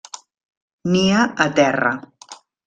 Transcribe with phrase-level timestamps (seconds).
[0.93, 1.93] Nia a terra.